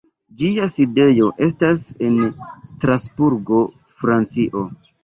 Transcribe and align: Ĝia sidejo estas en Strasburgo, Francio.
Ĝia 0.41 0.69
sidejo 0.75 1.27
estas 1.49 1.85
en 2.09 2.19
Strasburgo, 2.73 3.65
Francio. 4.03 4.69